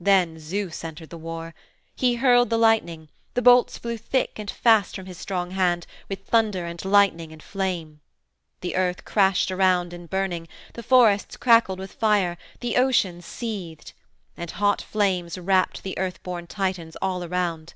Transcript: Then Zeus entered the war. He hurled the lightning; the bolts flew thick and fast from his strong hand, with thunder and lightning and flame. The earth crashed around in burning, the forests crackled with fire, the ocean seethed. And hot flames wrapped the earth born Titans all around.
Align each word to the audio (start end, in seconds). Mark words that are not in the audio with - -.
Then 0.00 0.38
Zeus 0.38 0.82
entered 0.82 1.10
the 1.10 1.18
war. 1.18 1.54
He 1.94 2.14
hurled 2.14 2.48
the 2.48 2.56
lightning; 2.56 3.10
the 3.34 3.42
bolts 3.42 3.76
flew 3.76 3.98
thick 3.98 4.38
and 4.38 4.50
fast 4.50 4.96
from 4.96 5.04
his 5.04 5.18
strong 5.18 5.50
hand, 5.50 5.86
with 6.08 6.24
thunder 6.26 6.64
and 6.64 6.82
lightning 6.86 7.32
and 7.34 7.42
flame. 7.42 8.00
The 8.62 8.76
earth 8.76 9.04
crashed 9.04 9.50
around 9.50 9.92
in 9.92 10.06
burning, 10.06 10.48
the 10.72 10.82
forests 10.82 11.36
crackled 11.36 11.80
with 11.80 11.92
fire, 11.92 12.38
the 12.60 12.78
ocean 12.78 13.20
seethed. 13.20 13.92
And 14.38 14.52
hot 14.52 14.80
flames 14.80 15.36
wrapped 15.36 15.82
the 15.82 15.98
earth 15.98 16.22
born 16.22 16.46
Titans 16.46 16.96
all 17.02 17.22
around. 17.22 17.74